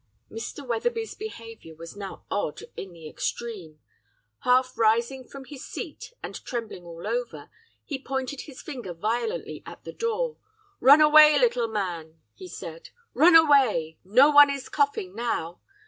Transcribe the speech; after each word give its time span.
"Mr. 0.31 0.65
Wetherby's 0.65 1.13
behaviour 1.13 1.75
was 1.75 1.95
now 1.95 2.25
odd 2.31 2.63
in 2.75 2.91
the 2.91 3.07
extreme. 3.07 3.77
Half 4.39 4.75
rising 4.75 5.27
from 5.27 5.45
his 5.45 5.63
seat 5.63 6.13
and 6.23 6.43
trembling 6.43 6.83
all 6.85 7.05
over, 7.05 7.51
he 7.85 7.99
pointed 8.01 8.41
his 8.41 8.63
finger 8.63 8.95
violently 8.95 9.61
at 9.63 9.83
the 9.83 9.93
door. 9.93 10.37
"'Run 10.79 11.01
away, 11.01 11.37
little 11.37 11.67
man,' 11.67 12.17
he 12.33 12.47
said, 12.47 12.89
'run 13.13 13.35
away! 13.35 13.99
No 14.03 14.31
one 14.31 14.49
is 14.49 14.69
coughing 14.69 15.13
now. 15.13 15.59